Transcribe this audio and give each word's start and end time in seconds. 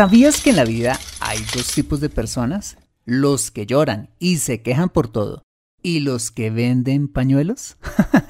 ¿Sabías 0.00 0.40
que 0.40 0.48
en 0.48 0.56
la 0.56 0.64
vida 0.64 0.98
hay 1.20 1.40
dos 1.54 1.74
tipos 1.74 2.00
de 2.00 2.08
personas? 2.08 2.78
Los 3.04 3.50
que 3.50 3.66
lloran 3.66 4.08
y 4.18 4.38
se 4.38 4.62
quejan 4.62 4.88
por 4.88 5.08
todo 5.08 5.42
y 5.82 6.00
los 6.00 6.30
que 6.30 6.48
venden 6.48 7.06
pañuelos. 7.06 7.76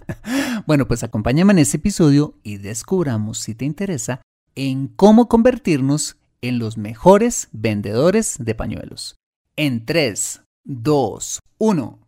bueno, 0.66 0.88
pues 0.88 1.04
acompáñame 1.04 1.52
en 1.52 1.60
este 1.60 1.76
episodio 1.76 2.34
y 2.42 2.56
descubramos, 2.56 3.38
si 3.38 3.54
te 3.54 3.66
interesa, 3.66 4.20
en 4.56 4.88
cómo 4.88 5.28
convertirnos 5.28 6.16
en 6.40 6.58
los 6.58 6.76
mejores 6.76 7.46
vendedores 7.53 8.34
de 8.40 8.56
pañuelos. 8.56 9.14
En 9.54 9.87
3, 9.87 10.42
2, 10.64 11.38
1. 11.58 11.98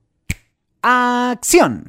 ¡Acción! 0.82 1.88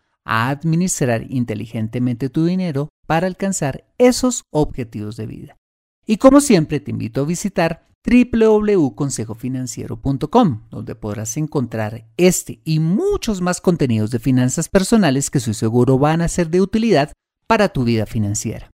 a 0.25 0.49
administrar 0.49 1.25
inteligentemente 1.29 2.29
tu 2.29 2.45
dinero 2.45 2.89
para 3.07 3.27
alcanzar 3.27 3.85
esos 3.97 4.43
objetivos 4.51 5.17
de 5.17 5.25
vida. 5.25 5.57
Y 6.05 6.17
como 6.17 6.41
siempre 6.41 6.79
te 6.79 6.91
invito 6.91 7.21
a 7.21 7.25
visitar 7.25 7.87
www.consejofinanciero.com, 8.03 10.61
donde 10.69 10.95
podrás 10.95 11.37
encontrar 11.37 12.07
este 12.17 12.59
y 12.63 12.79
muchos 12.79 13.41
más 13.41 13.61
contenidos 13.61 14.11
de 14.11 14.19
finanzas 14.19 14.69
personales 14.69 15.29
que 15.29 15.39
soy 15.39 15.53
seguro 15.53 15.99
van 15.99 16.21
a 16.21 16.27
ser 16.27 16.49
de 16.49 16.61
utilidad 16.61 17.11
para 17.45 17.69
tu 17.69 17.83
vida 17.83 18.05
financiera. 18.05 18.69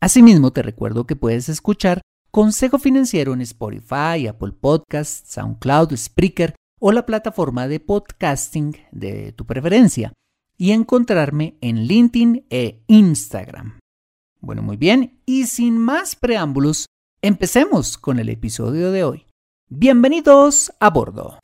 Asimismo, 0.00 0.52
te 0.52 0.62
recuerdo 0.62 1.06
que 1.06 1.16
puedes 1.16 1.50
escuchar 1.50 2.00
Consejo 2.30 2.78
Financiero 2.78 3.34
en 3.34 3.42
Spotify, 3.42 4.26
Apple 4.28 4.52
Podcasts, 4.52 5.34
SoundCloud, 5.34 5.94
Spreaker 5.96 6.54
o 6.80 6.92
la 6.92 7.04
plataforma 7.04 7.66
de 7.68 7.80
podcasting 7.80 8.76
de 8.92 9.32
tu 9.32 9.44
preferencia 9.44 10.14
y 10.60 10.72
encontrarme 10.72 11.56
en 11.62 11.86
LinkedIn 11.86 12.44
e 12.50 12.82
Instagram. 12.86 13.78
Bueno, 14.42 14.60
muy 14.60 14.76
bien, 14.76 15.18
y 15.24 15.46
sin 15.46 15.78
más 15.78 16.16
preámbulos, 16.16 16.84
empecemos 17.22 17.96
con 17.96 18.18
el 18.18 18.28
episodio 18.28 18.92
de 18.92 19.02
hoy. 19.02 19.26
Bienvenidos 19.70 20.70
a 20.78 20.90
bordo. 20.90 21.38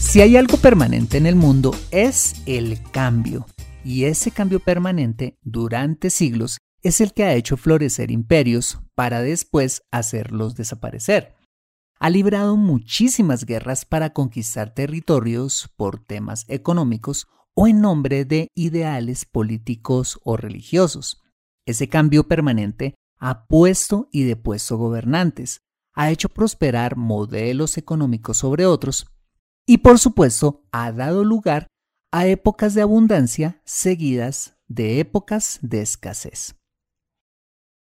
Si 0.00 0.22
hay 0.22 0.38
algo 0.38 0.56
permanente 0.56 1.18
en 1.18 1.26
el 1.26 1.36
mundo 1.36 1.76
es 1.90 2.36
el 2.46 2.80
cambio, 2.92 3.44
y 3.84 4.04
ese 4.04 4.30
cambio 4.30 4.60
permanente 4.60 5.36
durante 5.42 6.08
siglos 6.08 6.56
es 6.82 7.02
el 7.02 7.12
que 7.12 7.24
ha 7.24 7.34
hecho 7.34 7.58
florecer 7.58 8.10
imperios 8.10 8.78
para 8.94 9.20
después 9.20 9.82
hacerlos 9.90 10.54
desaparecer. 10.54 11.34
Ha 11.98 12.08
librado 12.08 12.56
muchísimas 12.56 13.44
guerras 13.44 13.84
para 13.84 14.14
conquistar 14.14 14.72
territorios 14.72 15.70
por 15.76 15.98
temas 15.98 16.46
económicos 16.48 17.26
o 17.56 17.66
en 17.66 17.80
nombre 17.80 18.24
de 18.24 18.50
ideales 18.54 19.24
políticos 19.24 20.20
o 20.22 20.36
religiosos. 20.36 21.22
Ese 21.66 21.88
cambio 21.88 22.28
permanente 22.28 22.94
ha 23.18 23.46
puesto 23.46 24.08
y 24.12 24.24
depuesto 24.24 24.76
gobernantes, 24.76 25.62
ha 25.94 26.10
hecho 26.10 26.28
prosperar 26.28 26.96
modelos 26.96 27.78
económicos 27.78 28.36
sobre 28.36 28.66
otros 28.66 29.06
y 29.66 29.78
por 29.78 29.98
supuesto 29.98 30.64
ha 30.70 30.92
dado 30.92 31.24
lugar 31.24 31.66
a 32.12 32.26
épocas 32.26 32.74
de 32.74 32.82
abundancia 32.82 33.60
seguidas 33.64 34.58
de 34.68 35.00
épocas 35.00 35.58
de 35.62 35.80
escasez. 35.80 36.56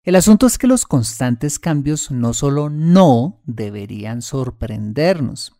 El 0.04 0.16
asunto 0.16 0.46
es 0.46 0.58
que 0.58 0.68
los 0.68 0.86
constantes 0.86 1.60
cambios 1.60 2.12
no 2.12 2.34
solo 2.34 2.70
no 2.70 3.42
deberían 3.46 4.22
sorprendernos, 4.22 5.60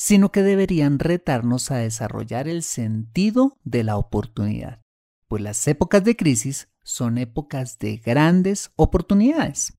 sino 0.00 0.32
que 0.32 0.42
deberían 0.42 0.98
retarnos 0.98 1.70
a 1.70 1.76
desarrollar 1.76 2.48
el 2.48 2.62
sentido 2.62 3.58
de 3.64 3.84
la 3.84 3.98
oportunidad, 3.98 4.80
pues 5.28 5.42
las 5.42 5.68
épocas 5.68 6.02
de 6.04 6.16
crisis 6.16 6.70
son 6.82 7.18
épocas 7.18 7.78
de 7.78 7.98
grandes 7.98 8.72
oportunidades. 8.76 9.76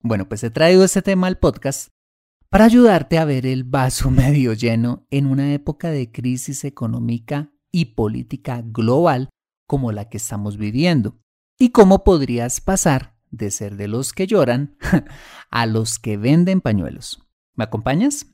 Bueno, 0.00 0.28
pues 0.28 0.42
he 0.42 0.50
traído 0.50 0.82
este 0.82 1.00
tema 1.00 1.28
al 1.28 1.38
podcast 1.38 1.90
para 2.48 2.64
ayudarte 2.64 3.18
a 3.18 3.24
ver 3.24 3.46
el 3.46 3.62
vaso 3.62 4.10
medio 4.10 4.52
lleno 4.52 5.06
en 5.10 5.26
una 5.26 5.54
época 5.54 5.92
de 5.92 6.10
crisis 6.10 6.64
económica 6.64 7.52
y 7.70 7.94
política 7.94 8.64
global 8.64 9.28
como 9.68 9.92
la 9.92 10.08
que 10.08 10.16
estamos 10.16 10.56
viviendo, 10.56 11.20
y 11.56 11.70
cómo 11.70 12.02
podrías 12.02 12.60
pasar 12.60 13.14
de 13.30 13.52
ser 13.52 13.76
de 13.76 13.86
los 13.86 14.12
que 14.12 14.26
lloran 14.26 14.76
a 15.50 15.66
los 15.66 16.00
que 16.00 16.16
venden 16.16 16.60
pañuelos. 16.60 17.22
¿Me 17.54 17.62
acompañas? 17.62 18.31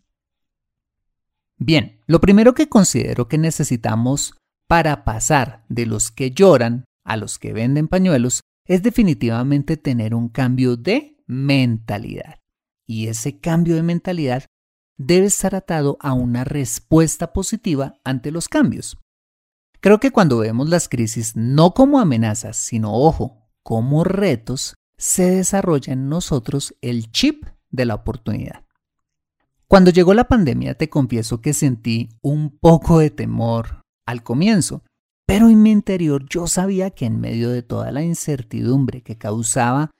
Bien, 1.58 2.00
lo 2.06 2.20
primero 2.20 2.54
que 2.54 2.68
considero 2.68 3.28
que 3.28 3.36
necesitamos 3.36 4.34
para 4.68 5.04
pasar 5.04 5.64
de 5.68 5.86
los 5.86 6.10
que 6.10 6.30
lloran 6.30 6.84
a 7.04 7.16
los 7.16 7.38
que 7.38 7.52
venden 7.52 7.88
pañuelos 7.88 8.42
es 8.64 8.82
definitivamente 8.82 9.76
tener 9.76 10.14
un 10.14 10.28
cambio 10.28 10.76
de 10.76 11.16
mentalidad. 11.26 12.40
Y 12.86 13.08
ese 13.08 13.40
cambio 13.40 13.74
de 13.74 13.82
mentalidad 13.82 14.44
debe 14.96 15.26
estar 15.26 15.54
atado 15.54 15.96
a 16.00 16.12
una 16.12 16.44
respuesta 16.44 17.32
positiva 17.32 17.94
ante 18.04 18.30
los 18.30 18.48
cambios. 18.48 18.98
Creo 19.80 20.00
que 20.00 20.10
cuando 20.10 20.38
vemos 20.38 20.68
las 20.68 20.88
crisis 20.88 21.34
no 21.36 21.72
como 21.72 21.98
amenazas, 21.98 22.56
sino, 22.56 22.94
ojo, 22.94 23.48
como 23.62 24.04
retos, 24.04 24.74
se 24.96 25.30
desarrolla 25.30 25.92
en 25.92 26.08
nosotros 26.08 26.74
el 26.82 27.10
chip 27.10 27.44
de 27.70 27.84
la 27.84 27.94
oportunidad. 27.94 28.64
Cuando 29.68 29.90
llegó 29.90 30.14
la 30.14 30.28
pandemia 30.28 30.74
te 30.74 30.88
confieso 30.88 31.42
que 31.42 31.52
sentí 31.52 32.08
un 32.22 32.58
poco 32.58 33.00
de 33.00 33.10
temor 33.10 33.82
al 34.06 34.22
comienzo, 34.22 34.82
pero 35.26 35.50
en 35.50 35.62
mi 35.62 35.70
interior 35.70 36.24
yo 36.26 36.46
sabía 36.46 36.90
que 36.90 37.04
en 37.04 37.20
medio 37.20 37.50
de 37.50 37.62
toda 37.62 37.92
la 37.92 38.02
incertidumbre 38.02 39.02
que 39.02 39.18
causaba 39.18 39.90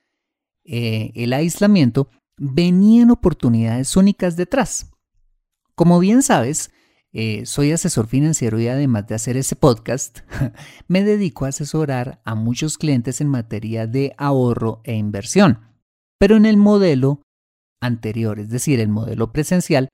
eh, 0.65 1.11
el 1.13 1.33
aislamiento, 1.33 2.09
venían 2.37 3.11
oportunidades 3.11 3.95
únicas 3.95 4.35
detrás. 4.35 4.91
Como 5.75 5.99
bien 5.99 6.23
sabes, 6.23 6.71
eh, 7.11 7.45
soy 7.45 7.71
asesor 7.71 8.07
financiero 8.07 8.59
y 8.59 8.67
además 8.67 9.05
de 9.07 9.15
hacer 9.15 9.37
ese 9.37 9.55
podcast, 9.55 10.19
me 10.87 11.03
dedico 11.03 11.45
a 11.45 11.49
asesorar 11.49 12.21
a 12.25 12.33
muchos 12.33 12.79
clientes 12.79 13.21
en 13.21 13.27
materia 13.27 13.85
de 13.85 14.15
ahorro 14.17 14.81
e 14.83 14.95
inversión. 14.95 15.59
Pero 16.17 16.37
en 16.37 16.45
el 16.45 16.57
modelo 16.57 17.21
anterior, 17.81 18.39
es 18.39 18.49
decir, 18.49 18.79
el 18.79 18.89
modelo 18.89 19.31
presencial, 19.31 19.89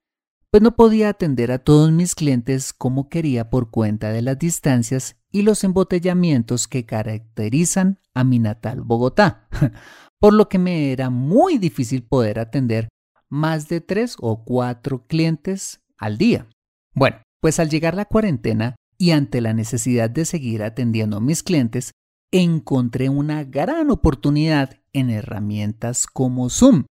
pues 0.51 0.63
no 0.63 0.75
podía 0.75 1.09
atender 1.09 1.51
a 1.51 1.59
todos 1.59 1.91
mis 1.91 2.15
clientes 2.15 2.71
como 2.71 3.09
quería 3.09 3.49
por 3.49 3.71
cuenta 3.71 4.11
de 4.11 4.21
las 4.21 4.39
distancias 4.39 5.17
y 5.31 5.41
los 5.41 5.63
embotellamientos 5.63 6.67
que 6.67 6.85
caracterizan 6.85 7.99
a 8.13 8.23
mi 8.23 8.39
natal 8.39 8.81
Bogotá, 8.81 9.49
por 10.19 10.33
lo 10.33 10.47
que 10.47 10.57
me 10.57 10.91
era 10.93 11.09
muy 11.09 11.57
difícil 11.57 12.03
poder 12.03 12.39
atender 12.39 12.87
más 13.29 13.67
de 13.67 13.81
tres 13.81 14.15
o 14.19 14.45
cuatro 14.45 15.05
clientes 15.07 15.81
al 15.97 16.17
día. 16.17 16.47
Bueno, 16.93 17.17
pues 17.41 17.59
al 17.59 17.69
llegar 17.69 17.95
la 17.95 18.05
cuarentena 18.05 18.75
y 18.97 19.11
ante 19.11 19.41
la 19.41 19.53
necesidad 19.53 20.09
de 20.09 20.23
seguir 20.23 20.63
atendiendo 20.63 21.17
a 21.17 21.21
mis 21.21 21.43
clientes, 21.43 21.91
encontré 22.31 23.09
una 23.09 23.43
gran 23.43 23.91
oportunidad 23.91 24.79
en 24.93 25.09
herramientas 25.09 26.07
como 26.07 26.49
Zoom, 26.49 26.85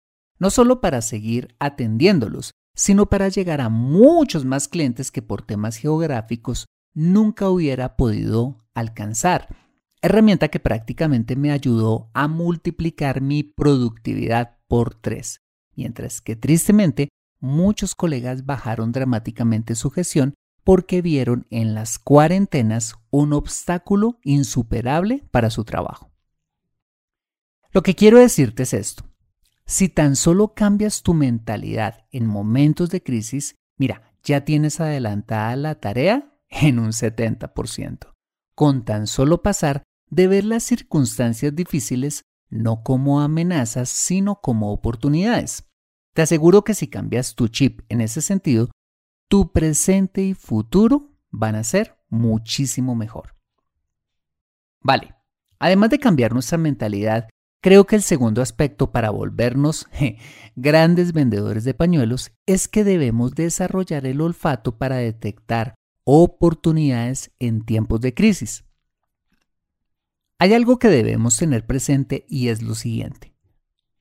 no 0.44 0.50
solo 0.50 0.82
para 0.82 1.00
seguir 1.00 1.56
atendiéndolos, 1.58 2.50
sino 2.74 3.06
para 3.06 3.30
llegar 3.30 3.62
a 3.62 3.70
muchos 3.70 4.44
más 4.44 4.68
clientes 4.68 5.10
que 5.10 5.22
por 5.22 5.40
temas 5.40 5.76
geográficos 5.76 6.66
nunca 6.92 7.48
hubiera 7.48 7.96
podido 7.96 8.58
alcanzar. 8.74 9.56
Herramienta 10.02 10.48
que 10.48 10.60
prácticamente 10.60 11.34
me 11.34 11.50
ayudó 11.50 12.10
a 12.12 12.28
multiplicar 12.28 13.22
mi 13.22 13.42
productividad 13.42 14.58
por 14.68 14.94
tres, 14.94 15.40
mientras 15.76 16.20
que 16.20 16.36
tristemente 16.36 17.08
muchos 17.40 17.94
colegas 17.94 18.44
bajaron 18.44 18.92
dramáticamente 18.92 19.74
su 19.74 19.88
gestión 19.88 20.34
porque 20.62 21.00
vieron 21.00 21.46
en 21.48 21.72
las 21.72 21.98
cuarentenas 21.98 22.96
un 23.08 23.32
obstáculo 23.32 24.18
insuperable 24.22 25.24
para 25.30 25.48
su 25.48 25.64
trabajo. 25.64 26.10
Lo 27.72 27.82
que 27.82 27.94
quiero 27.94 28.18
decirte 28.18 28.64
es 28.64 28.74
esto. 28.74 29.04
Si 29.66 29.88
tan 29.88 30.14
solo 30.16 30.54
cambias 30.54 31.02
tu 31.02 31.14
mentalidad 31.14 32.06
en 32.10 32.26
momentos 32.26 32.90
de 32.90 33.02
crisis, 33.02 33.56
mira, 33.78 34.14
ya 34.22 34.44
tienes 34.44 34.80
adelantada 34.80 35.56
la 35.56 35.74
tarea 35.76 36.38
en 36.48 36.78
un 36.78 36.92
70%, 36.92 38.14
con 38.54 38.84
tan 38.84 39.06
solo 39.06 39.42
pasar 39.42 39.82
de 40.10 40.28
ver 40.28 40.44
las 40.44 40.62
circunstancias 40.64 41.54
difíciles 41.54 42.22
no 42.50 42.82
como 42.82 43.20
amenazas, 43.20 43.88
sino 43.88 44.40
como 44.40 44.70
oportunidades. 44.72 45.64
Te 46.14 46.22
aseguro 46.22 46.62
que 46.62 46.74
si 46.74 46.86
cambias 46.86 47.34
tu 47.34 47.48
chip 47.48 47.80
en 47.88 48.00
ese 48.00 48.20
sentido, 48.20 48.70
tu 49.28 49.50
presente 49.52 50.22
y 50.22 50.34
futuro 50.34 51.10
van 51.30 51.56
a 51.56 51.64
ser 51.64 51.98
muchísimo 52.08 52.94
mejor. 52.94 53.34
Vale, 54.80 55.16
además 55.58 55.90
de 55.90 55.98
cambiar 55.98 56.32
nuestra 56.32 56.58
mentalidad, 56.58 57.28
creo 57.64 57.86
que 57.86 57.96
el 57.96 58.02
segundo 58.02 58.42
aspecto 58.42 58.92
para 58.92 59.08
volvernos 59.08 59.88
grandes 60.54 61.14
vendedores 61.14 61.64
de 61.64 61.72
pañuelos 61.72 62.30
es 62.44 62.68
que 62.68 62.84
debemos 62.84 63.34
desarrollar 63.34 64.06
el 64.06 64.20
olfato 64.20 64.76
para 64.76 64.96
detectar 64.96 65.74
oportunidades 66.04 67.30
en 67.38 67.64
tiempos 67.64 68.02
de 68.02 68.12
crisis. 68.12 68.66
Hay 70.38 70.52
algo 70.52 70.78
que 70.78 70.88
debemos 70.88 71.38
tener 71.38 71.64
presente 71.64 72.26
y 72.28 72.48
es 72.48 72.60
lo 72.60 72.74
siguiente. 72.74 73.34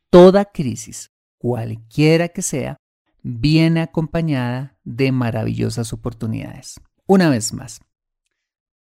Toda 0.09 0.43
crisis, 0.43 1.13
cualquiera 1.37 2.27
que 2.27 2.41
sea, 2.41 2.75
viene 3.21 3.79
acompañada 3.79 4.77
de 4.83 5.13
maravillosas 5.13 5.93
oportunidades. 5.93 6.81
Una 7.07 7.29
vez 7.29 7.53
más, 7.53 7.79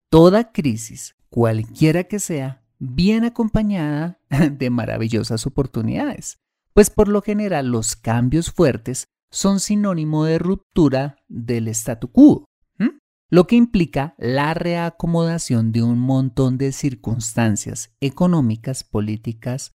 toda 0.10 0.54
crisis, 0.54 1.18
cualquiera 1.30 2.06
que 2.06 2.20
sea, 2.20 2.64
viene 2.80 3.28
acompañada 3.28 4.20
de 4.52 4.70
maravillosas 4.70 5.46
oportunidades, 5.46 6.40
pues 6.74 6.90
por 6.90 7.08
lo 7.08 7.22
general 7.22 7.72
los 7.72 7.96
cambios 7.96 8.52
fuertes 8.52 9.06
son 9.30 9.60
sinónimo 9.60 10.26
de 10.26 10.40
ruptura 10.40 11.18
del 11.28 11.68
statu 11.68 12.12
quo, 12.12 12.46
lo 13.32 13.46
que 13.46 13.56
implica 13.56 14.16
la 14.18 14.56
reacomodación 14.56 15.72
de 15.72 15.84
un 15.84 16.00
montón 16.00 16.58
de 16.58 16.72
circunstancias 16.72 17.96
económicas, 18.00 18.84
políticas 18.84 19.74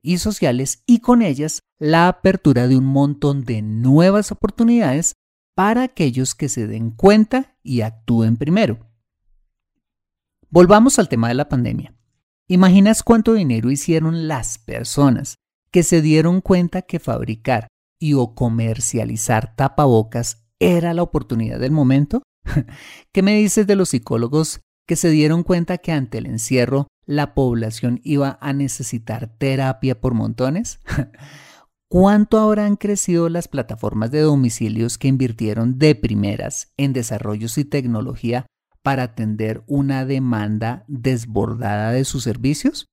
y 0.00 0.18
sociales 0.18 0.84
y 0.86 1.00
con 1.00 1.22
ellas 1.22 1.60
la 1.78 2.06
apertura 2.06 2.68
de 2.68 2.76
un 2.76 2.84
montón 2.84 3.44
de 3.44 3.62
nuevas 3.62 4.30
oportunidades 4.30 5.16
para 5.56 5.82
aquellos 5.82 6.34
que 6.34 6.48
se 6.48 6.66
den 6.66 6.90
cuenta 6.90 7.56
y 7.62 7.80
actúen 7.80 8.36
primero. 8.36 8.78
Volvamos 10.50 11.00
al 11.00 11.08
tema 11.08 11.28
de 11.28 11.34
la 11.34 11.48
pandemia. 11.48 11.93
¿Imaginas 12.54 13.02
cuánto 13.02 13.34
dinero 13.34 13.72
hicieron 13.72 14.28
las 14.28 14.58
personas 14.58 15.38
que 15.72 15.82
se 15.82 16.00
dieron 16.00 16.40
cuenta 16.40 16.82
que 16.82 17.00
fabricar 17.00 17.66
y 17.98 18.14
o 18.14 18.36
comercializar 18.36 19.56
tapabocas 19.56 20.46
era 20.60 20.94
la 20.94 21.02
oportunidad 21.02 21.58
del 21.58 21.72
momento? 21.72 22.22
¿Qué 23.12 23.22
me 23.22 23.36
dices 23.36 23.66
de 23.66 23.74
los 23.74 23.88
psicólogos 23.88 24.60
que 24.86 24.94
se 24.94 25.10
dieron 25.10 25.42
cuenta 25.42 25.78
que 25.78 25.90
ante 25.90 26.18
el 26.18 26.26
encierro 26.26 26.86
la 27.04 27.34
población 27.34 28.00
iba 28.04 28.38
a 28.40 28.52
necesitar 28.52 29.36
terapia 29.36 30.00
por 30.00 30.14
montones? 30.14 30.78
¿Cuánto 31.90 32.38
habrán 32.38 32.76
crecido 32.76 33.28
las 33.30 33.48
plataformas 33.48 34.12
de 34.12 34.20
domicilios 34.20 34.96
que 34.96 35.08
invirtieron 35.08 35.80
de 35.80 35.96
primeras 35.96 36.72
en 36.76 36.92
desarrollos 36.92 37.58
y 37.58 37.64
tecnología 37.64 38.46
para 38.84 39.04
atender 39.04 39.64
una 39.66 40.04
demanda 40.04 40.84
desbordada 40.88 41.90
de 41.90 42.04
sus 42.04 42.22
servicios? 42.22 42.86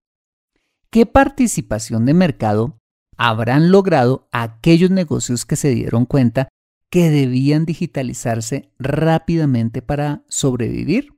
¿Qué 0.90 1.06
participación 1.06 2.06
de 2.06 2.14
mercado 2.14 2.80
habrán 3.18 3.72
logrado 3.72 4.30
aquellos 4.32 4.90
negocios 4.90 5.46
que 5.46 5.58
se 5.58 5.70
dieron 5.70 6.06
cuenta 6.06 6.48
que 6.90 7.10
debían 7.10 7.66
digitalizarse 7.66 8.72
rápidamente 8.80 9.82
para 9.82 10.24
sobrevivir? 10.30 11.14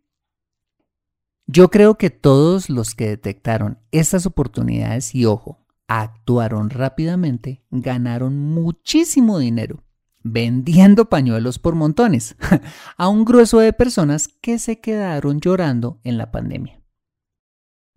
Yo 1.45 1.69
creo 1.69 1.99
que 1.99 2.09
todos 2.09 2.69
los 2.71 2.95
que 2.95 3.09
detectaron 3.09 3.77
estas 3.91 4.25
oportunidades 4.25 5.13
y 5.13 5.25
ojo, 5.25 5.59
actuaron 5.87 6.71
rápidamente, 6.71 7.63
ganaron 7.69 8.39
muchísimo 8.39 9.37
dinero 9.37 9.83
vendiendo 10.23 11.09
pañuelos 11.09 11.59
por 11.59 11.75
montones 11.75 12.35
a 12.97 13.07
un 13.09 13.25
grueso 13.25 13.59
de 13.59 13.73
personas 13.73 14.27
que 14.27 14.57
se 14.57 14.79
quedaron 14.79 15.39
llorando 15.39 15.99
en 16.03 16.17
la 16.17 16.31
pandemia. 16.31 16.81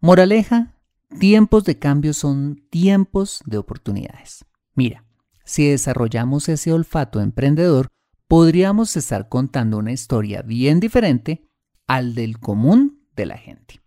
Moraleja, 0.00 0.74
tiempos 1.18 1.64
de 1.64 1.78
cambio 1.78 2.12
son 2.12 2.62
tiempos 2.70 3.40
de 3.46 3.58
oportunidades. 3.58 4.44
Mira, 4.74 5.04
si 5.44 5.68
desarrollamos 5.68 6.48
ese 6.48 6.72
olfato 6.72 7.20
emprendedor, 7.20 7.88
podríamos 8.28 8.96
estar 8.96 9.28
contando 9.28 9.78
una 9.78 9.92
historia 9.92 10.42
bien 10.42 10.80
diferente 10.80 11.48
al 11.86 12.14
del 12.14 12.38
común 12.38 13.06
de 13.14 13.26
la 13.26 13.38
gente. 13.38 13.80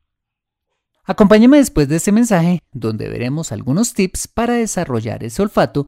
Acompáñame 1.04 1.58
después 1.58 1.88
de 1.88 1.98
este 1.98 2.12
mensaje 2.12 2.62
donde 2.72 3.10
veremos 3.10 3.52
algunos 3.52 3.94
tips 3.94 4.28
para 4.28 4.54
desarrollar 4.54 5.24
ese 5.24 5.42
olfato 5.42 5.88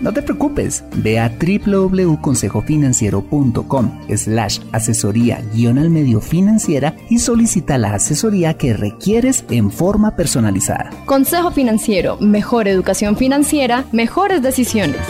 no 0.00 0.12
te 0.12 0.22
preocupes, 0.22 0.84
ve 0.96 1.18
a 1.18 1.28
www.consejofinanciero.com 1.28 4.00
slash 4.16 4.60
asesoría 4.72 5.42
guion 5.52 5.78
al 5.78 5.90
medio 5.90 6.20
financiera 6.20 6.96
y 7.10 7.18
solicita 7.18 7.78
la 7.78 7.94
asesoría 7.94 8.54
que 8.54 8.74
requieres 8.74 9.44
en 9.50 9.70
forma 9.70 10.16
personalizada. 10.16 10.90
Consejo 11.06 11.50
Financiero, 11.50 12.16
mejor 12.18 12.68
educación 12.68 13.16
financiera, 13.16 13.84
mejores 13.92 14.42
decisiones. 14.42 15.00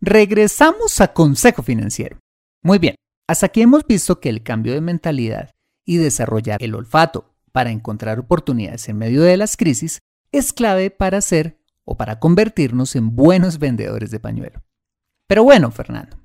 Regresamos 0.00 1.00
a 1.00 1.12
Consejo 1.12 1.62
Financiero. 1.62 2.18
Muy 2.62 2.78
bien, 2.78 2.94
hasta 3.28 3.46
aquí 3.46 3.62
hemos 3.62 3.86
visto 3.86 4.20
que 4.20 4.28
el 4.28 4.42
cambio 4.42 4.72
de 4.72 4.80
mentalidad 4.80 5.50
y 5.84 5.96
desarrollar 5.96 6.62
el 6.62 6.74
olfato 6.74 7.34
para 7.52 7.70
encontrar 7.70 8.18
oportunidades 8.18 8.88
en 8.88 8.98
medio 8.98 9.22
de 9.22 9.36
las 9.36 9.56
crisis 9.56 10.00
es 10.32 10.52
clave 10.52 10.90
para 10.90 11.20
ser 11.20 11.58
o 11.86 11.96
para 11.96 12.18
convertirnos 12.18 12.96
en 12.96 13.16
buenos 13.16 13.58
vendedores 13.58 14.10
de 14.10 14.20
pañuelo. 14.20 14.62
Pero 15.26 15.44
bueno, 15.44 15.70
Fernando, 15.70 16.18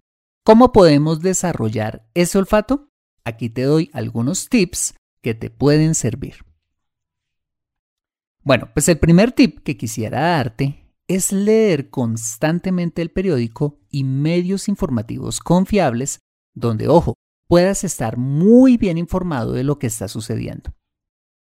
¿cómo 0.43 0.73
podemos 0.73 1.21
desarrollar 1.21 2.05
ese 2.13 2.37
olfato? 2.37 2.89
Aquí 3.23 3.49
te 3.49 3.63
doy 3.63 3.89
algunos 3.93 4.49
tips 4.49 4.95
que 5.21 5.33
te 5.33 5.49
pueden 5.49 5.95
servir. 5.95 6.43
Bueno, 8.43 8.69
pues 8.73 8.89
el 8.89 8.97
primer 8.97 9.31
tip 9.31 9.59
que 9.59 9.77
quisiera 9.77 10.21
darte 10.21 10.81
es 11.07 11.31
leer 11.31 11.89
constantemente 11.89 13.01
el 13.01 13.11
periódico 13.11 13.79
y 13.89 14.03
medios 14.03 14.67
informativos 14.67 15.39
confiables 15.39 16.19
donde, 16.53 16.87
ojo, 16.87 17.13
puedas 17.47 17.83
estar 17.83 18.17
muy 18.17 18.77
bien 18.77 18.97
informado 18.97 19.53
de 19.53 19.63
lo 19.63 19.77
que 19.77 19.87
está 19.87 20.07
sucediendo. 20.07 20.73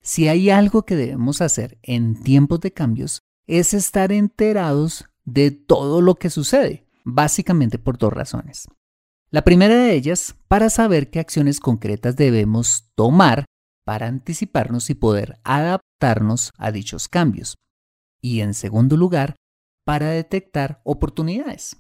Si 0.02 0.28
hay 0.30 0.50
algo 0.50 0.86
que 0.86 0.96
debemos 0.96 1.42
hacer 1.42 1.80
en 1.82 2.22
tiempos 2.24 2.62
de 2.62 2.72
cambios, 2.72 3.24
es 3.48 3.74
estar 3.74 4.12
enterados 4.12 5.06
de 5.26 5.52
todo 5.52 6.02
lo 6.02 6.16
que 6.16 6.30
sucede, 6.30 6.86
básicamente 7.04 7.80
por 7.80 7.98
dos 7.98 8.14
razones. 8.14 8.68
La 9.30 9.44
primera 9.44 9.76
de 9.76 9.94
ellas, 9.94 10.36
para 10.48 10.70
saber 10.70 11.10
qué 11.10 11.20
acciones 11.20 11.60
concretas 11.60 12.16
debemos 12.16 12.92
tomar 12.96 13.46
para 13.84 14.08
anticiparnos 14.08 14.90
y 14.90 14.96
poder 14.96 15.40
adaptarnos 15.44 16.52
a 16.58 16.72
dichos 16.72 17.08
cambios. 17.08 17.56
Y 18.22 18.42
en 18.42 18.54
segundo 18.54 18.98
lugar, 18.98 19.36
para 19.86 20.10
detectar 20.10 20.82
oportunidades. 20.84 21.78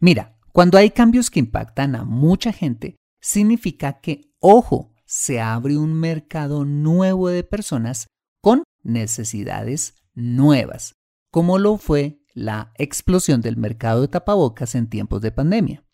Mira, 0.00 0.36
cuando 0.52 0.78
hay 0.78 0.90
cambios 0.90 1.30
que 1.30 1.38
impactan 1.38 1.94
a 1.94 2.04
mucha 2.04 2.52
gente, 2.52 2.96
significa 3.20 4.00
que, 4.00 4.32
ojo, 4.40 4.92
se 5.04 5.40
abre 5.40 5.76
un 5.76 5.94
mercado 5.94 6.64
nuevo 6.64 7.28
de 7.28 7.44
personas 7.44 8.06
con 8.40 8.64
necesidades 8.82 9.94
nuevas, 10.14 10.96
como 11.30 11.58
lo 11.58 11.76
fue 11.76 12.22
la 12.34 12.72
explosión 12.76 13.40
del 13.40 13.56
mercado 13.56 14.02
de 14.02 14.08
tapabocas 14.08 14.74
en 14.74 14.88
tiempos 14.88 15.20
de 15.20 15.32
pandemia. 15.32 15.84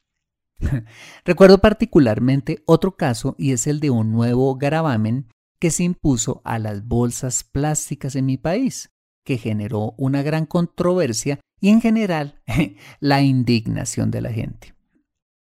Recuerdo 1.25 1.59
particularmente 1.59 2.63
otro 2.67 2.97
caso 2.97 3.35
y 3.39 3.53
es 3.53 3.67
el 3.67 3.81
de 3.81 3.91
un 3.91 4.13
nuevo 4.13 4.57
gravamen 4.57 5.29
que 5.59 5.71
se 5.71 5.85
impuso 5.85 6.43
a 6.45 6.59
las 6.59 6.87
bolsas 6.87 7.45
plásticas 7.45 8.17
en 8.17 8.27
mi 8.27 8.37
país, 8.37 8.91
que 9.25 9.39
generó 9.39 9.95
una 9.97 10.23
gran 10.23 10.47
controversia 10.47 11.41
y 11.61 11.71
en 11.71 11.81
general 11.81 12.43
la 13.01 13.23
indignación 13.23 14.11
de 14.11 14.21
la 14.21 14.33
gente. 14.33 14.75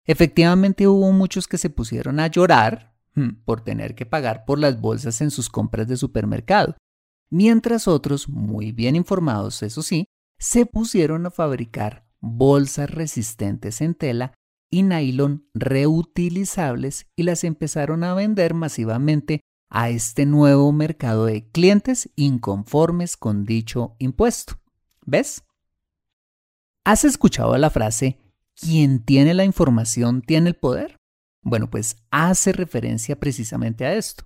Efectivamente 0.06 0.86
hubo 0.86 1.10
muchos 1.12 1.48
que 1.48 1.58
se 1.58 1.70
pusieron 1.70 2.20
a 2.20 2.26
llorar 2.26 2.94
hmm, 3.14 3.42
por 3.44 3.62
tener 3.62 3.94
que 3.94 4.04
pagar 4.04 4.44
por 4.44 4.58
las 4.58 4.80
bolsas 4.80 5.20
en 5.22 5.30
sus 5.30 5.48
compras 5.48 5.88
de 5.88 5.96
supermercado, 5.96 6.76
mientras 7.34 7.88
otros, 7.88 8.28
muy 8.28 8.70
bien 8.70 8.94
informados 8.94 9.62
eso 9.62 9.82
sí, 9.82 10.06
se 10.38 10.66
pusieron 10.66 11.26
a 11.26 11.30
fabricar 11.30 12.06
bolsas 12.20 12.90
resistentes 12.90 13.80
en 13.80 13.94
tela 13.94 14.32
y 14.70 14.82
nylon 14.82 15.48
reutilizables 15.52 17.06
y 17.16 17.24
las 17.24 17.42
empezaron 17.42 18.04
a 18.04 18.14
vender 18.14 18.54
masivamente 18.54 19.40
a 19.68 19.90
este 19.90 20.26
nuevo 20.26 20.70
mercado 20.70 21.26
de 21.26 21.48
clientes 21.50 22.08
inconformes 22.14 23.16
con 23.16 23.44
dicho 23.44 23.96
impuesto. 23.98 24.60
¿Ves? 25.04 25.42
¿Has 26.84 27.04
escuchado 27.04 27.56
la 27.58 27.70
frase 27.70 28.20
quien 28.54 29.04
tiene 29.04 29.34
la 29.34 29.44
información 29.44 30.22
tiene 30.22 30.50
el 30.50 30.56
poder? 30.56 30.98
Bueno, 31.42 31.68
pues 31.68 31.96
hace 32.10 32.52
referencia 32.52 33.18
precisamente 33.18 33.84
a 33.84 33.94
esto. 33.94 34.24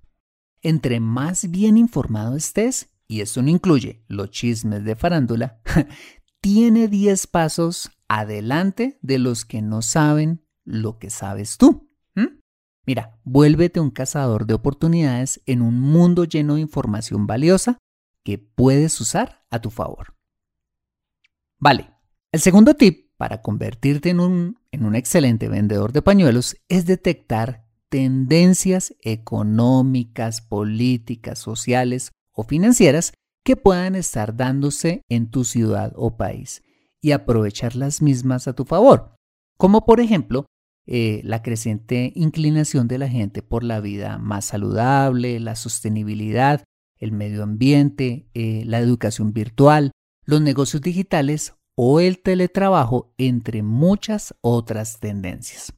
Entre 0.61 1.01
más 1.01 1.51
bien 1.51 1.77
informado 1.77 2.37
estés, 2.37 2.91
y 3.09 3.23
esto 3.23 3.43
no 3.43 3.49
incluye 3.49 4.05
los 4.07 4.31
chismes 4.31 4.85
de 4.85 4.95
farándula, 4.95 5.61
tiene 6.41 6.87
10 6.87 7.27
pasos 7.27 7.91
adelante 8.07 8.99
de 9.03 9.19
los 9.19 9.45
que 9.45 9.63
no 9.63 9.83
saben 9.83 10.45
lo 10.65 10.99
que 10.99 11.11
sabes 11.11 11.57
tú. 11.57 11.89
Mira, 12.89 13.21
vuélvete 13.23 13.81
un 13.81 13.91
cazador 13.91 14.47
de 14.47 14.55
oportunidades 14.55 15.43
en 15.45 15.61
un 15.61 15.79
mundo 15.79 16.25
lleno 16.25 16.55
de 16.55 16.63
información 16.63 17.27
valiosa 17.27 17.77
que 18.25 18.39
puedes 18.39 18.99
usar 19.03 19.45
a 19.51 19.61
tu 19.61 19.69
favor. 19.69 20.15
Vale, 21.59 21.91
el 22.33 22.41
segundo 22.41 22.73
tip 22.73 23.11
para 23.19 23.43
convertirte 23.43 24.09
en 24.09 24.21
un, 24.21 24.59
en 24.73 24.87
un 24.87 24.95
excelente 24.95 25.51
vendedor 25.51 25.93
de 25.93 26.01
pañuelos 26.01 26.57
es 26.71 26.87
detectar 26.87 27.67
tendencias 27.91 28.95
económicas, 29.03 30.41
políticas, 30.41 31.39
sociales 31.39 32.13
financieras 32.45 33.13
que 33.45 33.57
puedan 33.57 33.95
estar 33.95 34.37
dándose 34.37 35.03
en 35.09 35.31
tu 35.31 35.45
ciudad 35.45 35.93
o 35.97 36.17
país 36.17 36.63
y 37.01 37.13
aprovechar 37.13 37.77
las 37.77 38.03
mismas 38.03 38.49
a 38.49 38.53
tu 38.53 38.65
favor, 38.65 39.15
como 39.57 39.85
por 39.87 40.01
ejemplo 40.01 40.47
eh, 40.87 41.21
la 41.25 41.43
creciente 41.43 42.13
inclinación 42.15 42.89
de 42.89 42.99
la 42.99 43.09
gente 43.09 43.43
por 43.43 43.63
la 43.63 43.81
vida 43.81 44.19
más 44.19 44.47
saludable, 44.47 45.39
la 45.39 45.55
sostenibilidad, 45.55 46.65
el 46.97 47.13
medio 47.13 47.43
ambiente, 47.43 48.29
eh, 48.35 48.63
la 48.65 48.79
educación 48.79 49.33
virtual, 49.33 49.93
los 50.25 50.41
negocios 50.41 50.83
digitales 50.83 51.55
o 51.77 52.01
el 52.01 52.21
teletrabajo, 52.21 53.15
entre 53.19 53.63
muchas 53.63 54.35
otras 54.41 54.99
tendencias. 54.99 55.73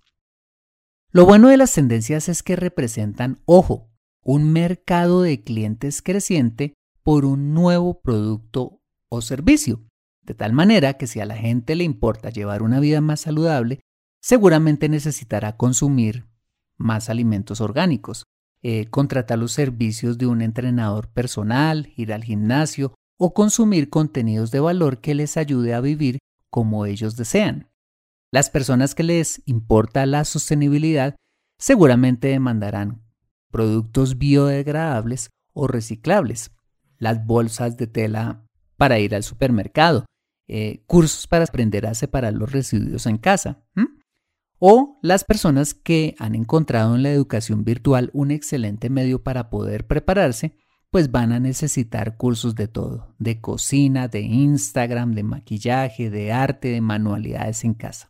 Lo 1.10 1.26
bueno 1.26 1.48
de 1.48 1.56
las 1.56 1.74
tendencias 1.74 2.28
es 2.28 2.42
que 2.42 2.56
representan, 2.56 3.40
ojo, 3.44 3.89
un 4.22 4.52
mercado 4.52 5.22
de 5.22 5.42
clientes 5.42 6.02
creciente 6.02 6.74
por 7.02 7.24
un 7.24 7.54
nuevo 7.54 8.00
producto 8.00 8.80
o 9.08 9.22
servicio, 9.22 9.82
de 10.22 10.34
tal 10.34 10.52
manera 10.52 10.94
que 10.94 11.06
si 11.06 11.20
a 11.20 11.26
la 11.26 11.36
gente 11.36 11.74
le 11.74 11.84
importa 11.84 12.30
llevar 12.30 12.62
una 12.62 12.80
vida 12.80 13.00
más 13.00 13.20
saludable, 13.20 13.80
seguramente 14.20 14.88
necesitará 14.88 15.56
consumir 15.56 16.26
más 16.76 17.08
alimentos 17.08 17.60
orgánicos, 17.60 18.24
eh, 18.62 18.86
contratar 18.90 19.38
los 19.38 19.52
servicios 19.52 20.18
de 20.18 20.26
un 20.26 20.42
entrenador 20.42 21.08
personal, 21.08 21.92
ir 21.96 22.12
al 22.12 22.24
gimnasio 22.24 22.94
o 23.18 23.32
consumir 23.32 23.90
contenidos 23.90 24.50
de 24.50 24.60
valor 24.60 25.00
que 25.00 25.14
les 25.14 25.36
ayude 25.36 25.74
a 25.74 25.80
vivir 25.80 26.18
como 26.50 26.86
ellos 26.86 27.16
desean. 27.16 27.70
Las 28.32 28.50
personas 28.50 28.94
que 28.94 29.02
les 29.02 29.42
importa 29.46 30.06
la 30.06 30.24
sostenibilidad 30.24 31.16
seguramente 31.58 32.28
demandarán 32.28 33.02
productos 33.50 34.18
biodegradables 34.18 35.30
o 35.52 35.66
reciclables, 35.66 36.50
las 36.98 37.24
bolsas 37.24 37.76
de 37.76 37.86
tela 37.86 38.44
para 38.76 38.98
ir 38.98 39.14
al 39.14 39.22
supermercado, 39.22 40.06
eh, 40.48 40.82
cursos 40.86 41.26
para 41.26 41.44
aprender 41.44 41.86
a 41.86 41.94
separar 41.94 42.32
los 42.32 42.50
residuos 42.50 43.06
en 43.06 43.18
casa, 43.18 43.62
o 44.58 44.98
las 45.02 45.24
personas 45.24 45.74
que 45.74 46.14
han 46.18 46.34
encontrado 46.34 46.94
en 46.94 47.02
la 47.02 47.10
educación 47.10 47.64
virtual 47.64 48.10
un 48.12 48.30
excelente 48.30 48.90
medio 48.90 49.22
para 49.22 49.48
poder 49.48 49.86
prepararse 49.86 50.56
pues 50.90 51.10
van 51.12 51.32
a 51.32 51.40
necesitar 51.40 52.16
cursos 52.16 52.56
de 52.56 52.66
todo, 52.66 53.14
de 53.18 53.40
cocina, 53.40 54.08
de 54.08 54.22
Instagram, 54.22 55.12
de 55.12 55.22
maquillaje, 55.22 56.10
de 56.10 56.32
arte, 56.32 56.68
de 56.68 56.80
manualidades 56.80 57.64
en 57.64 57.74
casa. 57.74 58.09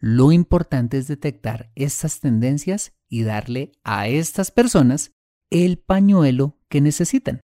Lo 0.00 0.32
importante 0.32 0.96
es 0.96 1.08
detectar 1.08 1.70
estas 1.74 2.20
tendencias 2.20 2.92
y 3.08 3.22
darle 3.22 3.72
a 3.84 4.08
estas 4.08 4.50
personas 4.50 5.12
el 5.50 5.78
pañuelo 5.78 6.58
que 6.68 6.80
necesitan. 6.80 7.40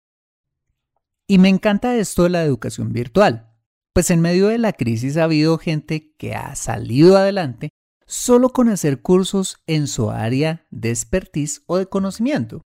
Y 1.27 1.37
me 1.37 1.49
encanta 1.49 1.97
esto 1.97 2.23
de 2.23 2.29
la 2.29 2.43
educación 2.43 2.93
virtual, 2.93 3.51
pues 3.93 4.09
en 4.09 4.21
medio 4.21 4.47
de 4.47 4.57
la 4.57 4.73
crisis 4.73 5.17
ha 5.17 5.25
habido 5.25 5.57
gente 5.57 6.15
que 6.17 6.33
ha 6.33 6.55
salido 6.55 7.17
adelante 7.17 7.69
solo 8.05 8.49
con 8.49 8.69
hacer 8.69 9.01
cursos 9.01 9.57
en 9.65 9.87
su 9.87 10.11
área 10.11 10.65
de 10.69 10.91
expertise 10.91 11.63
o 11.65 11.77
de 11.77 11.87
conocimiento. 11.87 12.61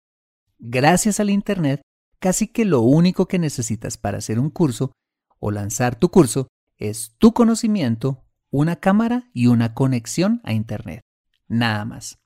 Gracias 0.57 1.19
al 1.19 1.29
Internet, 1.29 1.81
casi 2.19 2.47
que 2.47 2.65
lo 2.65 2.81
único 2.81 3.27
que 3.27 3.37
necesitas 3.37 3.97
para 3.97 4.17
hacer 4.17 4.39
un 4.39 4.49
curso 4.49 4.93
o 5.39 5.51
lanzar 5.51 5.95
tu 5.95 6.09
curso 6.09 6.47
es 6.77 7.15
tu 7.17 7.33
conocimiento, 7.33 8.24
una 8.55 8.77
cámara 8.77 9.29
y 9.33 9.47
una 9.47 9.73
conexión 9.73 10.39
a 10.43 10.53
Internet. 10.53 11.01
Nada 11.47 11.83
más. 11.83 12.19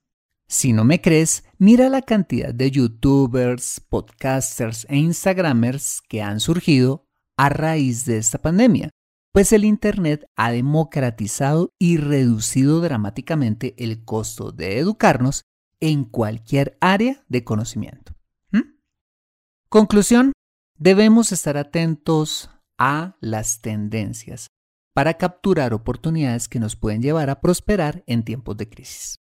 Si 0.48 0.74
no 0.74 0.84
me 0.84 1.02
crees, 1.02 1.44
mira 1.58 1.90
la 1.90 2.04
cantidad 2.04 2.54
de 2.54 2.70
youtubers, 2.70 3.80
podcasters 3.90 4.86
e 4.90 4.98
instagramers 4.98 6.02
que 6.08 6.22
han 6.22 6.40
surgido 6.40 7.08
a 7.36 7.50
raíz 7.50 8.06
de 8.06 8.18
esta 8.18 8.40
pandemia, 8.40 8.90
pues 9.32 9.54
el 9.54 9.66
Internet 9.66 10.26
ha 10.36 10.52
democratizado 10.52 11.72
y 11.80 11.98
reducido 11.98 12.80
dramáticamente 12.80 13.74
el 13.78 14.04
costo 14.04 14.52
de 14.52 14.78
educarnos 14.78 15.44
en 15.80 16.04
cualquier 16.04 16.78
área 16.80 17.24
de 17.28 17.44
conocimiento. 17.44 18.14
Conclusión, 19.70 20.34
debemos 20.78 21.32
estar 21.32 21.58
atentos 21.58 22.50
a 22.78 23.18
las 23.20 23.62
tendencias 23.62 24.50
para 25.00 25.14
capturar 25.14 25.74
oportunidades 25.74 26.50
que 26.50 26.60
nos 26.60 26.76
pueden 26.76 27.02
llevar 27.02 27.30
a 27.30 27.40
prosperar 27.40 28.04
en 28.06 28.24
tiempos 28.24 28.58
de 28.58 28.68
crisis. 28.68 29.22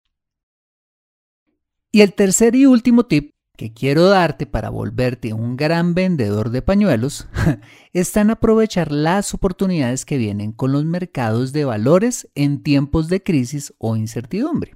Y 1.94 2.02
el 2.02 2.14
tercer 2.14 2.58
y 2.58 2.66
último 2.66 3.06
tip 3.06 3.32
que 3.56 3.72
quiero 3.72 4.10
darte 4.10 4.46
para 4.46 4.70
volverte 4.70 5.32
un 5.32 5.56
gran 5.56 5.94
vendedor 5.94 6.50
de 6.50 6.62
pañuelos 6.62 7.30
está 7.94 8.20
en 8.20 8.32
aprovechar 8.32 8.92
las 8.92 9.34
oportunidades 9.34 10.04
que 10.04 10.18
vienen 10.18 10.52
con 10.52 10.74
los 10.74 10.84
mercados 10.84 11.54
de 11.54 11.64
valores 11.64 12.30
en 12.36 12.64
tiempos 12.64 13.08
de 13.08 13.24
crisis 13.24 13.74
o 13.78 13.96
incertidumbre. 13.96 14.76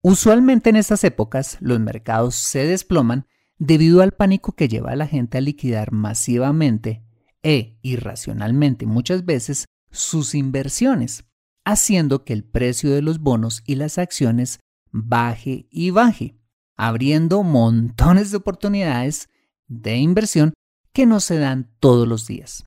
Usualmente 0.00 0.70
en 0.70 0.76
estas 0.76 1.02
épocas 1.02 1.56
los 1.58 1.80
mercados 1.80 2.36
se 2.36 2.68
desploman 2.68 3.26
debido 3.58 4.00
al 4.00 4.12
pánico 4.12 4.52
que 4.52 4.68
lleva 4.68 4.92
a 4.92 4.96
la 4.96 5.08
gente 5.08 5.38
a 5.38 5.40
liquidar 5.40 5.90
masivamente 5.90 7.02
e 7.42 7.80
irracionalmente 7.82 8.86
muchas 8.86 9.24
veces 9.24 9.66
sus 9.92 10.34
inversiones, 10.34 11.24
haciendo 11.64 12.24
que 12.24 12.32
el 12.32 12.44
precio 12.44 12.90
de 12.90 13.02
los 13.02 13.20
bonos 13.20 13.62
y 13.66 13.76
las 13.76 13.98
acciones 13.98 14.58
baje 14.90 15.68
y 15.70 15.90
baje, 15.90 16.36
abriendo 16.76 17.42
montones 17.42 18.30
de 18.30 18.38
oportunidades 18.38 19.28
de 19.68 19.96
inversión 19.98 20.52
que 20.92 21.06
no 21.06 21.20
se 21.20 21.38
dan 21.38 21.70
todos 21.78 22.08
los 22.08 22.26
días. 22.26 22.64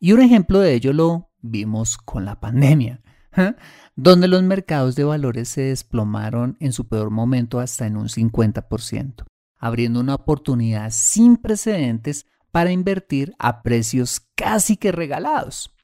Y 0.00 0.12
un 0.12 0.22
ejemplo 0.22 0.60
de 0.60 0.74
ello 0.74 0.92
lo 0.92 1.30
vimos 1.40 1.96
con 1.96 2.24
la 2.24 2.40
pandemia, 2.40 3.02
¿eh? 3.36 3.54
donde 3.96 4.28
los 4.28 4.42
mercados 4.42 4.96
de 4.96 5.04
valores 5.04 5.48
se 5.48 5.62
desplomaron 5.62 6.56
en 6.60 6.72
su 6.72 6.88
peor 6.88 7.10
momento 7.10 7.60
hasta 7.60 7.86
en 7.86 7.96
un 7.96 8.08
50%, 8.08 9.24
abriendo 9.58 10.00
una 10.00 10.14
oportunidad 10.14 10.90
sin 10.90 11.36
precedentes 11.36 12.26
para 12.50 12.72
invertir 12.72 13.34
a 13.38 13.62
precios 13.62 14.22
casi 14.34 14.76
que 14.76 14.92
regalados. 14.92 15.74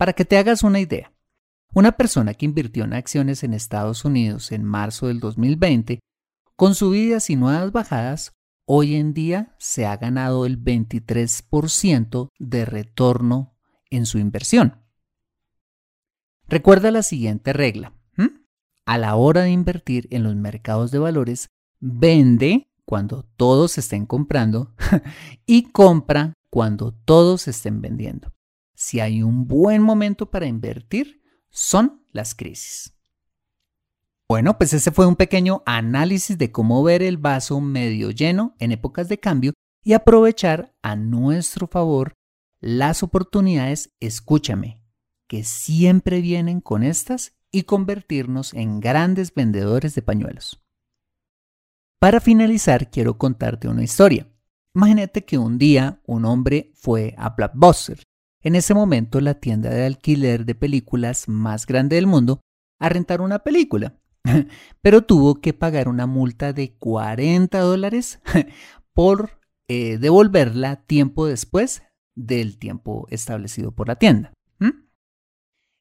Para 0.00 0.14
que 0.14 0.24
te 0.24 0.38
hagas 0.38 0.62
una 0.62 0.80
idea, 0.80 1.12
una 1.74 1.92
persona 1.92 2.32
que 2.32 2.46
invirtió 2.46 2.84
en 2.84 2.94
acciones 2.94 3.44
en 3.44 3.52
Estados 3.52 4.06
Unidos 4.06 4.50
en 4.50 4.64
marzo 4.64 5.08
del 5.08 5.20
2020, 5.20 6.00
con 6.56 6.74
subidas 6.74 7.28
y 7.28 7.36
nuevas 7.36 7.70
bajadas, 7.70 8.32
hoy 8.64 8.94
en 8.94 9.12
día 9.12 9.54
se 9.58 9.84
ha 9.84 9.98
ganado 9.98 10.46
el 10.46 10.58
23% 10.58 12.30
de 12.38 12.64
retorno 12.64 13.58
en 13.90 14.06
su 14.06 14.16
inversión. 14.16 14.80
Recuerda 16.48 16.90
la 16.90 17.02
siguiente 17.02 17.52
regla. 17.52 17.92
A 18.86 18.96
la 18.96 19.16
hora 19.16 19.42
de 19.42 19.50
invertir 19.50 20.08
en 20.10 20.22
los 20.22 20.34
mercados 20.34 20.90
de 20.92 20.98
valores, 20.98 21.50
vende 21.78 22.70
cuando 22.86 23.24
todos 23.36 23.76
estén 23.76 24.06
comprando 24.06 24.74
y 25.44 25.64
compra 25.72 26.32
cuando 26.48 26.92
todos 26.92 27.48
estén 27.48 27.82
vendiendo. 27.82 28.32
Si 28.80 28.98
hay 28.98 29.22
un 29.22 29.46
buen 29.46 29.82
momento 29.82 30.30
para 30.30 30.46
invertir, 30.46 31.20
son 31.50 32.02
las 32.12 32.34
crisis. 32.34 32.94
Bueno, 34.26 34.56
pues 34.56 34.72
ese 34.72 34.90
fue 34.90 35.06
un 35.06 35.16
pequeño 35.16 35.62
análisis 35.66 36.38
de 36.38 36.50
cómo 36.50 36.82
ver 36.82 37.02
el 37.02 37.18
vaso 37.18 37.60
medio 37.60 38.10
lleno 38.10 38.56
en 38.58 38.72
épocas 38.72 39.10
de 39.10 39.20
cambio 39.20 39.52
y 39.84 39.92
aprovechar 39.92 40.74
a 40.80 40.96
nuestro 40.96 41.66
favor 41.66 42.14
las 42.58 43.02
oportunidades, 43.02 43.92
escúchame, 44.00 44.82
que 45.26 45.44
siempre 45.44 46.22
vienen 46.22 46.62
con 46.62 46.82
estas 46.82 47.36
y 47.52 47.64
convertirnos 47.64 48.54
en 48.54 48.80
grandes 48.80 49.34
vendedores 49.34 49.94
de 49.94 50.00
pañuelos. 50.00 50.58
Para 51.98 52.22
finalizar, 52.22 52.90
quiero 52.90 53.18
contarte 53.18 53.68
una 53.68 53.84
historia. 53.84 54.26
Imagínate 54.74 55.26
que 55.26 55.36
un 55.36 55.58
día 55.58 56.00
un 56.06 56.24
hombre 56.24 56.72
fue 56.76 57.14
a 57.18 57.28
Blockbuster, 57.28 58.04
en 58.42 58.54
ese 58.54 58.74
momento 58.74 59.20
la 59.20 59.34
tienda 59.34 59.70
de 59.70 59.86
alquiler 59.86 60.44
de 60.44 60.54
películas 60.54 61.28
más 61.28 61.66
grande 61.66 61.96
del 61.96 62.06
mundo, 62.06 62.40
a 62.78 62.88
rentar 62.88 63.20
una 63.20 63.40
película. 63.40 63.96
pero 64.82 65.02
tuvo 65.02 65.36
que 65.36 65.52
pagar 65.52 65.88
una 65.88 66.06
multa 66.06 66.52
de 66.52 66.74
40 66.76 67.58
dólares 67.60 68.20
por 68.92 69.40
eh, 69.68 69.98
devolverla 69.98 70.76
tiempo 70.84 71.26
después 71.26 71.82
del 72.14 72.58
tiempo 72.58 73.06
establecido 73.10 73.72
por 73.72 73.88
la 73.88 73.96
tienda. 73.96 74.32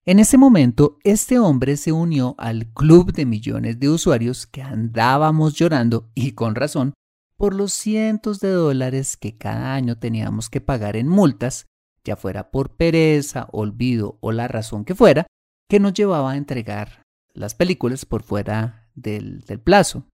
En 0.05 0.17
ese 0.17 0.39
momento, 0.39 0.97
este 1.03 1.37
hombre 1.37 1.77
se 1.77 1.91
unió 1.91 2.33
al 2.39 2.65
club 2.73 3.13
de 3.13 3.27
millones 3.27 3.79
de 3.79 3.89
usuarios 3.89 4.47
que 4.47 4.63
andábamos 4.63 5.53
llorando, 5.53 6.09
y 6.15 6.31
con 6.31 6.55
razón, 6.55 6.93
por 7.37 7.53
los 7.53 7.73
cientos 7.73 8.39
de 8.39 8.49
dólares 8.49 9.17
que 9.17 9.37
cada 9.37 9.75
año 9.75 9.99
teníamos 9.99 10.49
que 10.49 10.61
pagar 10.61 10.95
en 10.95 11.07
multas, 11.07 11.67
fuera 12.15 12.51
por 12.51 12.75
pereza, 12.75 13.47
olvido 13.51 14.17
o 14.21 14.31
la 14.31 14.47
razón 14.47 14.85
que 14.85 14.95
fuera, 14.95 15.27
que 15.69 15.79
nos 15.79 15.93
llevaba 15.93 16.31
a 16.31 16.37
entregar 16.37 17.03
las 17.33 17.55
películas 17.55 18.05
por 18.05 18.23
fuera 18.23 18.89
del, 18.95 19.43
plazo. 19.63 20.05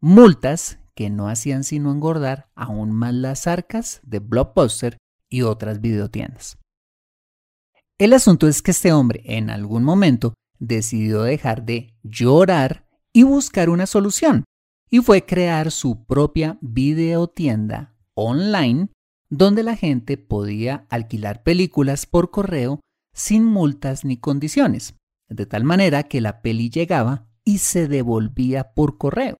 Multas 0.00 0.78
que 0.94 1.08
no 1.10 1.28
hacían 1.28 1.64
sino 1.64 1.90
engordar 1.90 2.50
aún 2.54 2.90
más 2.92 3.14
las 3.14 3.46
arcas 3.46 4.00
de 4.04 4.18
Blockbuster 4.18 4.98
y 5.30 5.42
otras 5.42 5.80
videotiendas. 5.80 6.58
El 7.98 8.12
asunto 8.12 8.48
es 8.48 8.60
que 8.60 8.72
este 8.72 8.92
hombre 8.92 9.22
en 9.24 9.50
algún 9.50 9.84
momento 9.84 10.34
decidió 10.58 11.22
dejar 11.22 11.64
de 11.64 11.94
llorar 12.02 12.86
y 13.12 13.22
buscar 13.22 13.70
una 13.70 13.86
solución, 13.86 14.44
y 14.90 15.00
fue 15.00 15.24
crear 15.24 15.70
su 15.70 16.04
propia 16.04 16.58
videotienda 16.60 17.94
online 18.14 18.88
donde 19.36 19.62
la 19.62 19.76
gente 19.76 20.16
podía 20.16 20.86
alquilar 20.90 21.42
películas 21.42 22.06
por 22.06 22.30
correo 22.30 22.80
sin 23.12 23.44
multas 23.44 24.04
ni 24.04 24.16
condiciones 24.16 24.94
de 25.28 25.46
tal 25.46 25.64
manera 25.64 26.04
que 26.04 26.20
la 26.20 26.42
peli 26.42 26.70
llegaba 26.70 27.26
y 27.44 27.58
se 27.58 27.88
devolvía 27.88 28.72
por 28.74 28.98
correo, 28.98 29.36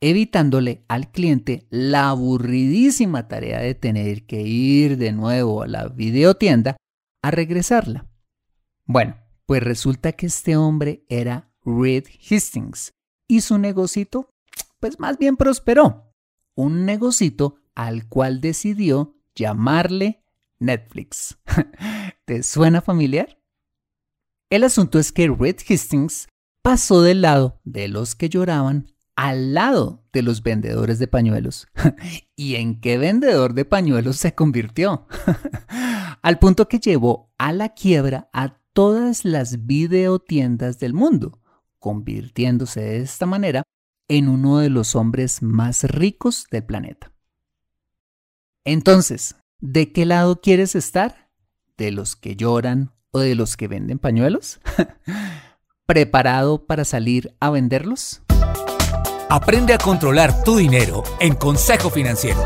evitándole 0.00 0.84
al 0.88 1.10
cliente 1.10 1.66
la 1.70 2.10
aburridísima 2.10 3.28
tarea 3.28 3.60
de 3.60 3.74
tener 3.74 4.26
que 4.26 4.42
ir 4.42 4.96
de 4.98 5.12
nuevo 5.12 5.62
a 5.62 5.68
la 5.68 5.88
videotienda 5.88 6.76
a 7.22 7.30
regresarla. 7.30 8.06
Bueno, 8.84 9.16
pues 9.46 9.62
resulta 9.62 10.12
que 10.12 10.26
este 10.26 10.56
hombre 10.56 11.04
era 11.08 11.50
Reed 11.64 12.04
Hastings 12.30 12.92
y 13.28 13.42
su 13.42 13.58
negocito 13.58 14.30
pues 14.80 14.98
más 14.98 15.18
bien 15.18 15.36
prosperó. 15.36 16.14
Un 16.54 16.84
negocito 16.84 17.56
al 17.74 18.08
cual 18.08 18.40
decidió 18.40 19.19
llamarle 19.40 20.22
Netflix. 20.58 21.38
¿Te 22.26 22.42
suena 22.42 22.82
familiar? 22.82 23.40
El 24.50 24.64
asunto 24.64 24.98
es 24.98 25.12
que 25.12 25.28
Red 25.28 25.56
Hastings 25.68 26.28
pasó 26.62 27.02
del 27.02 27.22
lado 27.22 27.60
de 27.64 27.88
los 27.88 28.14
que 28.14 28.28
lloraban 28.28 28.92
al 29.16 29.54
lado 29.54 30.04
de 30.12 30.22
los 30.22 30.42
vendedores 30.42 30.98
de 30.98 31.08
pañuelos. 31.08 31.68
¿Y 32.36 32.56
en 32.56 32.80
qué 32.80 32.98
vendedor 32.98 33.54
de 33.54 33.64
pañuelos 33.64 34.16
se 34.16 34.34
convirtió? 34.34 35.06
al 36.22 36.38
punto 36.38 36.68
que 36.68 36.78
llevó 36.78 37.32
a 37.38 37.52
la 37.52 37.70
quiebra 37.70 38.28
a 38.32 38.58
todas 38.72 39.24
las 39.24 39.66
videotiendas 39.66 40.78
del 40.78 40.94
mundo, 40.94 41.40
convirtiéndose 41.78 42.80
de 42.80 42.98
esta 42.98 43.26
manera 43.26 43.62
en 44.08 44.28
uno 44.28 44.58
de 44.58 44.68
los 44.68 44.96
hombres 44.96 45.42
más 45.42 45.84
ricos 45.84 46.46
del 46.50 46.64
planeta. 46.64 47.12
Entonces, 48.64 49.36
¿de 49.60 49.92
qué 49.92 50.04
lado 50.04 50.42
quieres 50.42 50.74
estar? 50.74 51.30
¿De 51.78 51.90
los 51.90 52.14
que 52.14 52.36
lloran 52.36 52.92
o 53.10 53.20
de 53.20 53.34
los 53.34 53.56
que 53.56 53.68
venden 53.68 53.98
pañuelos? 53.98 54.60
¿Preparado 55.86 56.66
para 56.66 56.84
salir 56.84 57.34
a 57.40 57.48
venderlos? 57.50 58.20
Aprende 59.30 59.72
a 59.72 59.78
controlar 59.78 60.44
tu 60.44 60.56
dinero 60.56 61.04
en 61.20 61.36
Consejo 61.36 61.88
Financiero. 61.88 62.42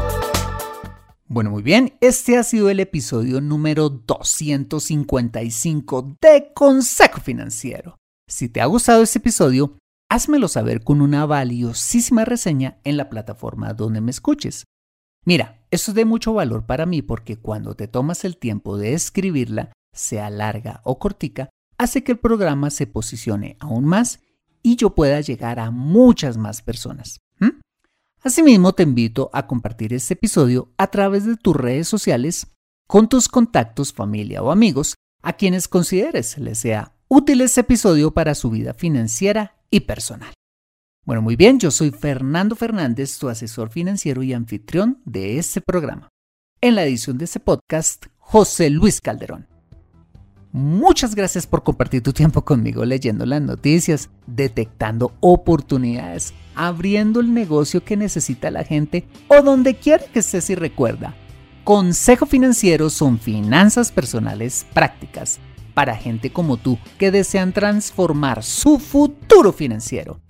Bueno, 1.26 1.50
muy 1.50 1.64
bien, 1.64 1.96
este 2.00 2.36
ha 2.36 2.44
sido 2.44 2.70
el 2.70 2.78
episodio 2.78 3.40
número 3.40 3.88
255 3.88 6.16
de 6.20 6.52
Consejo 6.54 7.20
Financiero. 7.20 7.96
Si 8.28 8.48
te 8.48 8.60
ha 8.60 8.66
gustado 8.66 9.02
este 9.02 9.18
episodio, 9.18 9.78
házmelo 10.08 10.46
saber 10.46 10.84
con 10.84 11.00
una 11.00 11.26
valiosísima 11.26 12.24
reseña 12.24 12.78
en 12.84 12.98
la 12.98 13.10
plataforma 13.10 13.74
donde 13.74 14.00
me 14.00 14.12
escuches. 14.12 14.62
Mira, 15.26 15.63
esto 15.74 15.90
es 15.90 15.94
de 15.96 16.04
mucho 16.04 16.32
valor 16.32 16.66
para 16.66 16.86
mí 16.86 17.02
porque 17.02 17.36
cuando 17.36 17.74
te 17.74 17.88
tomas 17.88 18.24
el 18.24 18.36
tiempo 18.36 18.78
de 18.78 18.94
escribirla, 18.94 19.72
sea 19.92 20.30
larga 20.30 20.80
o 20.84 20.98
cortica, 20.98 21.50
hace 21.78 22.04
que 22.04 22.12
el 22.12 22.18
programa 22.18 22.70
se 22.70 22.86
posicione 22.86 23.56
aún 23.58 23.84
más 23.84 24.20
y 24.62 24.76
yo 24.76 24.94
pueda 24.94 25.20
llegar 25.20 25.58
a 25.58 25.70
muchas 25.70 26.36
más 26.36 26.62
personas. 26.62 27.18
Asimismo, 28.22 28.72
te 28.72 28.84
invito 28.84 29.28
a 29.34 29.46
compartir 29.46 29.92
este 29.92 30.14
episodio 30.14 30.72
a 30.78 30.86
través 30.86 31.26
de 31.26 31.36
tus 31.36 31.54
redes 31.54 31.86
sociales 31.86 32.46
con 32.86 33.06
tus 33.08 33.28
contactos, 33.28 33.92
familia 33.92 34.42
o 34.42 34.50
amigos 34.50 34.94
a 35.22 35.34
quienes 35.34 35.68
consideres 35.68 36.38
les 36.38 36.58
sea 36.58 36.94
útil 37.08 37.42
este 37.42 37.60
episodio 37.60 38.12
para 38.12 38.34
su 38.34 38.48
vida 38.48 38.72
financiera 38.72 39.56
y 39.70 39.80
personal. 39.80 40.32
Bueno, 41.06 41.20
muy 41.20 41.36
bien, 41.36 41.60
yo 41.60 41.70
soy 41.70 41.90
Fernando 41.90 42.56
Fernández, 42.56 43.18
tu 43.18 43.28
asesor 43.28 43.68
financiero 43.68 44.22
y 44.22 44.32
anfitrión 44.32 45.02
de 45.04 45.36
este 45.36 45.60
programa. 45.60 46.08
En 46.62 46.74
la 46.74 46.84
edición 46.84 47.18
de 47.18 47.26
este 47.26 47.40
podcast, 47.40 48.06
José 48.16 48.70
Luis 48.70 49.02
Calderón. 49.02 49.46
Muchas 50.50 51.14
gracias 51.14 51.46
por 51.46 51.62
compartir 51.62 52.02
tu 52.02 52.14
tiempo 52.14 52.42
conmigo 52.42 52.86
leyendo 52.86 53.26
las 53.26 53.42
noticias, 53.42 54.08
detectando 54.26 55.12
oportunidades, 55.20 56.32
abriendo 56.54 57.20
el 57.20 57.34
negocio 57.34 57.84
que 57.84 57.98
necesita 57.98 58.50
la 58.50 58.64
gente 58.64 59.04
o 59.28 59.42
donde 59.42 59.74
quiera 59.74 60.06
que 60.10 60.20
estés 60.20 60.48
y 60.48 60.54
recuerda. 60.54 61.14
Consejo 61.64 62.24
Financiero 62.24 62.88
son 62.88 63.18
finanzas 63.18 63.92
personales 63.92 64.64
prácticas 64.72 65.38
para 65.74 65.96
gente 65.96 66.32
como 66.32 66.56
tú 66.56 66.78
que 66.98 67.10
desean 67.10 67.52
transformar 67.52 68.42
su 68.42 68.78
futuro 68.78 69.52
financiero. 69.52 70.23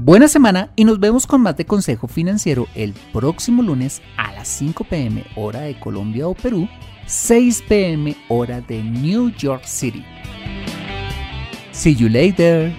Buena 0.00 0.28
semana 0.28 0.70
y 0.76 0.84
nos 0.84 1.00
vemos 1.00 1.26
con 1.26 1.42
más 1.42 1.56
de 1.56 1.66
Consejo 1.66 2.06
Financiero 2.06 2.66
el 2.76 2.94
próximo 3.12 3.62
lunes 3.62 4.00
a 4.16 4.32
las 4.32 4.46
5 4.48 4.84
pm 4.84 5.24
hora 5.34 5.62
de 5.62 5.78
Colombia 5.78 6.28
o 6.28 6.34
Perú 6.34 6.68
6 7.06 7.64
pm 7.68 8.16
hora 8.28 8.60
de 8.60 8.82
New 8.82 9.30
York 9.30 9.64
City. 9.64 10.04
See 11.72 11.96
you 11.96 12.08
later. 12.08 12.72